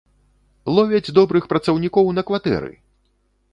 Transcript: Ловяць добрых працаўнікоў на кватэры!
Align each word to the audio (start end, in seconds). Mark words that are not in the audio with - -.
Ловяць 0.77 1.13
добрых 1.19 1.43
працаўнікоў 1.53 2.05
на 2.21 2.27
кватэры! 2.33 2.73